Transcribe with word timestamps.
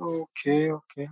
Okay, 0.00 0.70
okay. 0.70 1.08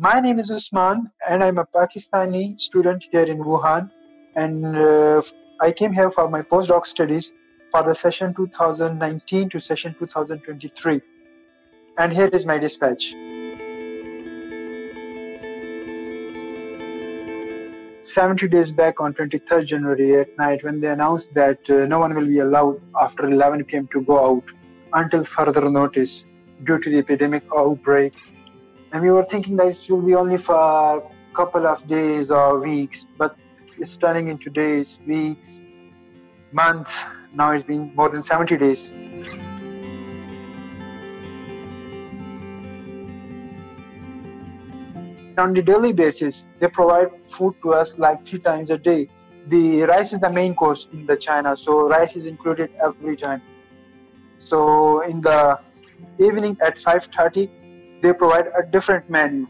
My 0.00 0.18
name 0.18 0.40
is 0.40 0.50
Usman, 0.50 1.08
and 1.28 1.44
I'm 1.44 1.58
a 1.58 1.64
Pakistani 1.64 2.60
student 2.60 3.04
here 3.12 3.22
in 3.22 3.38
Wuhan. 3.38 3.88
And 4.34 4.66
uh, 4.76 5.22
I 5.60 5.70
came 5.70 5.92
here 5.92 6.10
for 6.10 6.28
my 6.28 6.42
postdoc 6.42 6.86
studies 6.86 7.32
for 7.70 7.84
the 7.84 7.94
session 7.94 8.34
2019 8.34 9.48
to 9.50 9.60
session 9.60 9.94
2023. 9.96 11.00
And 11.96 12.12
here 12.12 12.26
is 12.32 12.44
my 12.44 12.58
dispatch. 12.58 13.14
70 18.00 18.48
days 18.48 18.72
back 18.72 19.00
on 19.00 19.14
23rd 19.14 19.66
January 19.66 20.18
at 20.18 20.36
night 20.36 20.64
when 20.64 20.80
they 20.80 20.88
announced 20.88 21.32
that 21.34 21.70
uh, 21.70 21.86
no 21.86 22.00
one 22.00 22.12
will 22.12 22.26
be 22.26 22.40
allowed 22.40 22.82
after 23.00 23.30
11 23.30 23.64
p.m. 23.64 23.88
to 23.92 24.02
go 24.02 24.18
out 24.32 24.44
until 24.92 25.22
further 25.22 25.70
notice 25.70 26.24
due 26.62 26.78
to 26.78 26.90
the 26.90 26.98
epidemic 26.98 27.42
outbreak 27.56 28.14
and 28.94 29.02
we 29.02 29.10
were 29.10 29.24
thinking 29.24 29.56
that 29.56 29.66
it 29.66 29.90
will 29.90 30.02
be 30.02 30.14
only 30.14 30.38
for 30.38 30.54
a 30.54 31.02
couple 31.34 31.66
of 31.66 31.84
days 31.88 32.30
or 32.30 32.60
weeks, 32.60 33.06
but 33.18 33.36
it's 33.76 33.96
turning 33.96 34.28
into 34.28 34.48
days, 34.50 35.00
weeks, 35.04 35.60
months. 36.52 37.02
Now 37.34 37.50
it's 37.50 37.64
been 37.64 37.92
more 37.96 38.08
than 38.08 38.22
70 38.22 38.56
days. 38.56 38.92
On 45.38 45.52
the 45.52 45.60
daily 45.60 45.92
basis, 45.92 46.44
they 46.60 46.68
provide 46.68 47.08
food 47.26 47.56
to 47.64 47.74
us 47.74 47.98
like 47.98 48.24
three 48.24 48.38
times 48.38 48.70
a 48.70 48.78
day. 48.78 49.08
The 49.48 49.82
rice 49.82 50.12
is 50.12 50.20
the 50.20 50.30
main 50.30 50.54
course 50.54 50.88
in 50.92 51.04
the 51.04 51.16
China, 51.16 51.56
so 51.56 51.88
rice 51.88 52.14
is 52.14 52.26
included 52.26 52.70
every 52.80 53.16
time. 53.16 53.42
So 54.38 55.00
in 55.00 55.20
the 55.20 55.58
evening 56.18 56.56
at 56.62 56.78
5:30, 56.78 57.50
they 58.02 58.12
provide 58.12 58.46
a 58.58 58.62
different 58.70 59.08
menu, 59.08 59.46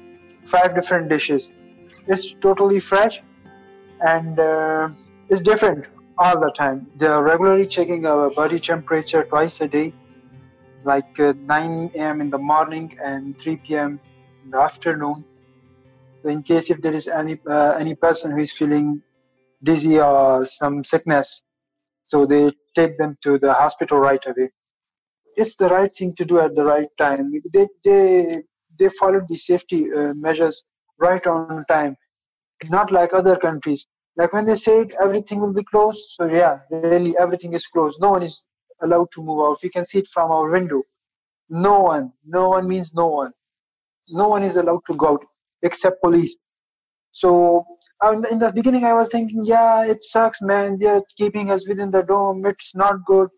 five 0.47 0.75
different 0.75 1.09
dishes. 1.09 1.53
It's 2.07 2.35
totally 2.41 2.81
fresh 2.81 3.21
and 4.01 4.39
uh, 4.39 4.89
it's 5.29 5.43
different 5.43 5.87
all 6.19 6.39
the 6.41 6.53
time. 6.57 6.89
They're 6.95 7.23
regularly 7.23 7.67
checking 7.67 8.07
our 8.07 8.31
body 8.31 8.59
temperature 8.59 9.25
twice 9.31 9.61
a 9.61 9.69
day, 9.69 9.95
like 10.85 11.19
uh, 11.19 11.35
9 11.41 11.91
a.m. 11.95 12.21
in 12.21 12.31
the 12.31 12.39
morning 12.39 12.93
and 13.05 13.39
3 13.39 13.57
p.m. 13.67 14.01
in 14.45 14.51
the 14.51 14.61
afternoon. 14.61 15.25
So 16.23 16.31
in 16.31 16.43
case 16.43 16.71
if 16.71 16.81
there 16.81 16.95
is 16.95 17.09
any 17.09 17.41
uh, 17.49 17.77
any 17.79 17.95
person 17.97 18.31
who 18.33 18.39
is 18.39 18.53
feeling 18.53 19.03
dizzy 19.63 20.01
or 20.01 20.47
some 20.47 20.85
sickness, 20.85 21.43
so 22.07 22.27
they 22.27 22.53
take 22.77 22.99
them 22.99 23.17
to 23.23 23.39
the 23.39 23.53
hospital 23.55 23.99
right 23.99 24.25
away 24.27 24.51
it's 25.37 25.57
the 25.57 25.69
right 25.69 25.95
thing 25.95 26.15
to 26.17 26.25
do 26.25 26.41
at 26.41 26.55
the 26.55 26.65
right 26.65 26.89
time. 26.99 27.33
They 27.53 27.67
they 27.85 28.43
they 28.79 28.89
followed 29.01 29.27
the 29.29 29.37
safety 29.37 29.93
uh, 29.93 30.15
measures 30.15 30.65
right 30.99 31.25
on 31.27 31.65
time, 31.67 31.97
not 32.69 32.93
like 32.93 33.13
other 33.13 33.37
countries. 33.37 33.87
Like 34.17 34.33
when 34.33 34.47
they 34.47 34.57
said 34.57 34.93
everything 35.03 35.41
will 35.41 35.53
be 35.53 35.65
closed, 35.65 36.03
so 36.11 36.27
yeah, 36.27 36.59
really 36.71 37.17
everything 37.19 37.53
is 37.55 37.67
closed. 37.67 37.99
No 38.01 38.13
one 38.13 38.23
is 38.23 38.43
allowed 38.83 39.09
to 39.13 39.23
move 39.23 39.41
out. 39.45 39.59
We 39.63 39.71
can 39.71 39.85
see 39.85 39.99
it 39.99 40.09
from 40.09 40.31
our 40.31 40.51
window. 40.51 40.83
No 41.49 41.81
one, 41.81 42.13
no 42.25 42.51
one 42.51 42.69
means 42.69 42.95
no 42.95 43.09
one. 43.09 43.33
No 44.09 44.29
one 44.29 44.43
is 44.43 44.57
allowed 44.57 44.83
to 44.91 44.97
go 44.97 45.09
out 45.09 45.25
except 45.63 46.03
police. 46.03 46.37
So 47.13 47.65
in 48.13 48.39
the 48.39 48.53
beginning, 48.55 48.85
I 48.85 48.93
was 48.93 49.09
thinking, 49.09 49.45
yeah, 49.45 49.85
it 49.85 50.03
sucks, 50.03 50.41
man. 50.43 50.79
They're 50.79 51.03
keeping 51.17 51.51
us 51.51 51.67
within 51.67 51.91
the 51.91 52.03
dome. 52.03 52.45
It's 52.45 52.75
not 52.75 53.05
good 53.07 53.29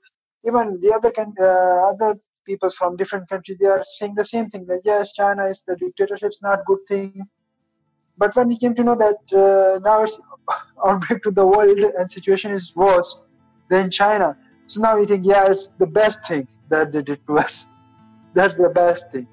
even 0.46 0.78
the 0.80 0.92
other 0.92 1.12
uh, 1.40 1.90
other 1.90 2.18
people 2.46 2.70
from 2.70 2.96
different 2.96 3.28
countries 3.28 3.58
they 3.58 3.66
are 3.66 3.84
saying 3.84 4.14
the 4.14 4.24
same 4.24 4.48
thing 4.50 4.64
that 4.66 4.80
yes 4.84 5.12
china 5.12 5.46
is 5.46 5.62
the 5.66 5.76
dictatorship's 5.76 6.40
not 6.42 6.64
good 6.66 6.78
thing. 6.88 7.26
But 8.18 8.34
when 8.34 8.48
we 8.48 8.56
came 8.58 8.74
to 8.76 8.82
know 8.82 8.94
that 8.94 9.20
uh, 9.44 9.78
now 9.80 10.04
it's 10.04 10.20
outbreak 10.86 11.22
to 11.24 11.30
the 11.30 11.46
world 11.46 11.78
and 11.78 12.10
situation 12.10 12.50
is 12.50 12.72
worse 12.74 13.18
than 13.68 13.90
china 13.90 14.36
so 14.68 14.80
now 14.80 14.98
we 14.98 15.06
think 15.06 15.24
yeah 15.24 15.50
it's 15.50 15.68
the 15.78 15.86
best 15.86 16.26
thing 16.26 16.48
that 16.70 16.92
they 16.92 17.02
did 17.02 17.20
to 17.26 17.38
us. 17.38 17.68
That's 18.34 18.56
the 18.56 18.68
best 18.68 19.10
thing. 19.12 19.26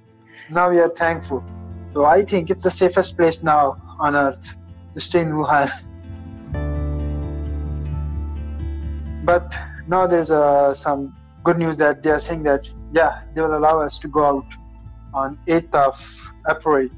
Now 0.49 0.69
we 0.69 0.79
are 0.79 0.89
thankful. 0.89 1.43
So 1.93 2.05
i 2.05 2.21
think 2.23 2.49
it's 2.49 2.63
the 2.63 2.71
safest 2.71 3.17
place 3.17 3.43
now 3.43 3.77
on 3.99 4.15
earth 4.15 4.55
to 4.95 5.01
stay 5.01 5.21
in 5.21 5.31
wuhan. 5.39 5.69
But 9.25 9.55
now 9.87 10.07
there's 10.07 10.31
uh, 10.31 10.73
some 10.73 11.15
good 11.43 11.57
news 11.57 11.77
that 11.77 12.03
they 12.03 12.11
are 12.11 12.19
saying 12.19 12.43
that 12.43 12.69
yeah 12.93 13.23
they 13.33 13.41
will 13.41 13.57
allow 13.57 13.81
us 13.81 13.99
to 13.99 14.07
go 14.07 14.23
out 14.23 14.53
on 15.13 15.37
8th 15.47 15.75
of 15.75 16.31
April. 16.49 16.89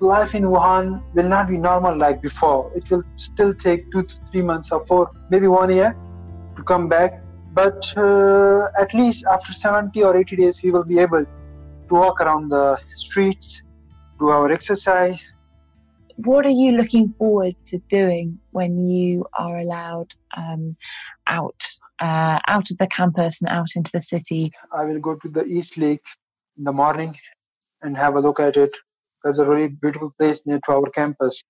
Life 0.00 0.34
in 0.34 0.44
Wuhan 0.44 1.02
will 1.14 1.28
not 1.28 1.48
be 1.48 1.56
normal 1.56 1.96
like 1.96 2.22
before. 2.22 2.70
It 2.74 2.88
will 2.90 3.02
still 3.16 3.52
take 3.52 3.90
two 3.90 4.04
to 4.04 4.14
three 4.30 4.42
months 4.42 4.70
or 4.70 4.80
four, 4.86 5.10
maybe 5.28 5.48
one 5.48 5.70
year 5.74 5.96
to 6.56 6.62
come 6.62 6.88
back. 6.88 7.20
But 7.52 7.92
uh, 7.96 8.68
at 8.78 8.94
least 8.94 9.24
after 9.26 9.52
70 9.52 10.00
or 10.04 10.16
80 10.16 10.36
days, 10.36 10.62
we 10.62 10.70
will 10.70 10.84
be 10.84 11.00
able 11.00 11.24
to 11.24 11.94
walk 11.94 12.20
around 12.20 12.50
the 12.50 12.78
streets, 12.90 13.64
do 14.20 14.28
our 14.28 14.52
exercise. 14.52 15.20
What 16.16 16.46
are 16.46 16.50
you 16.50 16.72
looking 16.72 17.14
forward 17.18 17.54
to 17.66 17.78
doing 17.90 18.38
when 18.50 18.78
you 18.78 19.26
are 19.36 19.58
allowed 19.58 20.14
um, 20.36 20.70
out 21.26 21.77
uh, 22.00 22.38
out 22.46 22.70
of 22.70 22.78
the 22.78 22.86
campus 22.86 23.40
and 23.40 23.48
out 23.48 23.68
into 23.76 23.90
the 23.92 24.00
city? 24.00 24.52
I 24.72 24.84
will 24.84 25.00
go 25.00 25.16
to 25.16 25.28
the 25.28 25.44
East 25.44 25.78
Lake 25.78 26.04
in 26.56 26.64
the 26.64 26.72
morning 26.72 27.16
and 27.82 27.96
have 27.96 28.16
a 28.16 28.20
look 28.20 28.40
at 28.40 28.56
it. 28.56 28.76
It's 29.24 29.38
a 29.38 29.44
really 29.44 29.68
beautiful 29.68 30.12
place 30.18 30.46
near 30.46 30.60
to 30.66 30.72
our 30.72 30.90
campus. 30.90 31.42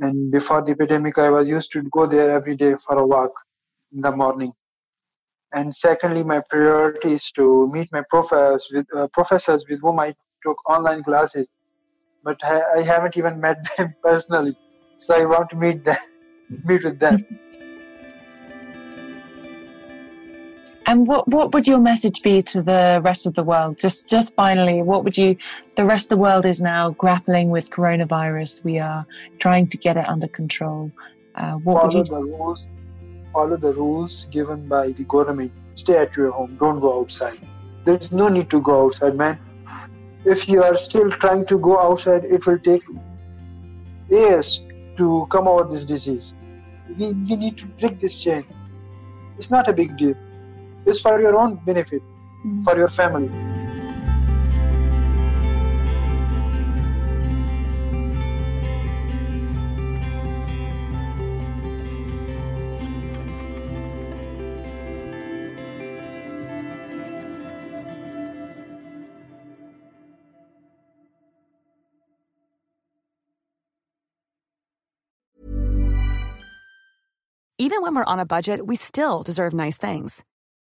And 0.00 0.30
before 0.30 0.62
the 0.62 0.72
epidemic, 0.72 1.18
I 1.18 1.30
was 1.30 1.48
used 1.48 1.72
to 1.72 1.82
go 1.92 2.06
there 2.06 2.30
every 2.30 2.56
day 2.56 2.74
for 2.84 2.98
a 2.98 3.06
walk 3.06 3.32
in 3.92 4.00
the 4.00 4.14
morning. 4.14 4.52
And 5.52 5.74
secondly, 5.74 6.24
my 6.24 6.42
priority 6.50 7.12
is 7.12 7.30
to 7.32 7.70
meet 7.72 7.88
my 7.92 8.02
professors 8.10 8.68
with 8.72 8.86
uh, 8.94 9.06
professors 9.12 9.64
with 9.68 9.80
whom 9.80 10.00
I 10.00 10.14
took 10.44 10.56
online 10.68 11.04
classes, 11.04 11.46
but 12.24 12.36
I, 12.42 12.78
I 12.78 12.82
haven't 12.82 13.16
even 13.16 13.40
met 13.40 13.58
them 13.76 13.94
personally. 14.02 14.56
So 14.96 15.14
I 15.14 15.24
want 15.24 15.50
to 15.50 15.56
meet 15.56 15.84
them, 15.84 15.96
meet 16.64 16.84
with 16.84 16.98
them. 16.98 17.18
And 20.86 21.06
what, 21.06 21.26
what 21.28 21.52
would 21.54 21.66
your 21.66 21.78
message 21.78 22.20
be 22.22 22.42
to 22.42 22.62
the 22.62 23.00
rest 23.02 23.26
of 23.26 23.34
the 23.34 23.42
world? 23.42 23.78
Just 23.78 24.08
just 24.08 24.34
finally, 24.34 24.82
what 24.82 25.04
would 25.04 25.16
you 25.16 25.36
the 25.76 25.84
rest 25.84 26.06
of 26.06 26.10
the 26.10 26.16
world 26.18 26.44
is 26.44 26.60
now 26.60 26.90
grappling 26.90 27.50
with 27.50 27.70
coronavirus. 27.70 28.62
We 28.64 28.78
are 28.78 29.04
trying 29.38 29.68
to 29.68 29.76
get 29.76 29.96
it 29.96 30.06
under 30.06 30.28
control. 30.28 30.92
Uh, 31.34 31.58
follow 31.60 31.90
you 31.90 32.04
the 32.04 32.22
rules 32.22 32.66
follow 33.34 33.56
the 33.56 33.72
rules 33.72 34.26
given 34.30 34.68
by 34.68 34.92
the 34.92 35.04
government. 35.04 35.52
Stay 35.74 35.96
at 35.96 36.16
your 36.16 36.30
home, 36.30 36.56
don't 36.60 36.80
go 36.80 37.00
outside. 37.00 37.38
There's 37.84 38.12
no 38.12 38.28
need 38.28 38.48
to 38.50 38.60
go 38.60 38.84
outside, 38.84 39.16
man. 39.16 39.38
If 40.24 40.48
you 40.48 40.62
are 40.62 40.76
still 40.76 41.10
trying 41.10 41.44
to 41.46 41.58
go 41.58 41.78
outside, 41.78 42.24
it 42.24 42.46
will 42.46 42.58
take 42.58 42.84
years 44.08 44.60
to 44.96 45.26
come 45.30 45.48
over 45.48 45.64
this 45.70 45.84
disease. 45.84 46.34
We, 46.96 47.06
you 47.30 47.36
need 47.36 47.58
to 47.58 47.66
break 47.66 48.00
this 48.00 48.22
chain. 48.22 48.46
It's 49.36 49.50
not 49.50 49.68
a 49.68 49.72
big 49.72 49.96
deal 49.98 50.14
is 50.86 51.00
for 51.00 51.20
your 51.20 51.36
own 51.36 51.56
benefit, 51.64 52.02
mm-hmm. 52.02 52.62
for 52.62 52.76
your 52.76 52.88
family. 52.88 53.30
Even 77.56 77.80
when 77.80 77.94
we're 77.94 78.04
on 78.04 78.20
a 78.20 78.26
budget, 78.26 78.66
we 78.66 78.76
still 78.76 79.22
deserve 79.22 79.54
nice 79.54 79.78
things. 79.78 80.22